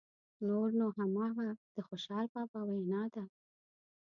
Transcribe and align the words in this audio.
نور 0.47 0.67
نو 0.79 0.85
همغه 0.97 1.47
د 1.75 1.77
خوشحال 1.87 2.25
بابا 2.33 2.59
وینا 2.69 3.03
ده. 3.15 3.23